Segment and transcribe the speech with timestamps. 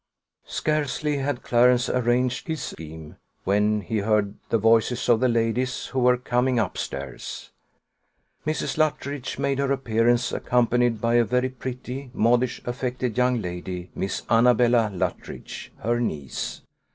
[0.47, 5.99] Scarcely had Clarence arranged his scheme, when he heard the voices of the ladies, who
[5.99, 7.51] were coming up stairs.
[8.43, 8.79] Mrs.
[8.79, 14.89] Luttridge made her appearance, accompanied by a very pretty, modish, affected young lady, Miss Annabella
[14.91, 16.61] Luttridge, her niece.